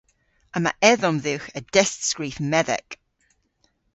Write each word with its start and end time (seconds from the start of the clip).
Yma 0.57 0.71
edhom 0.91 1.17
dhywgh 1.25 1.49
a 1.57 1.61
destskrif 1.73 2.37
medhek. 2.51 2.89